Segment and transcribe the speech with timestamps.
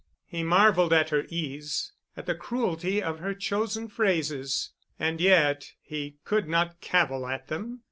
[0.25, 4.71] He marveled at her ease, at the cruelty of her chosen phrases.
[4.97, 7.79] And yet he could not cavil at them.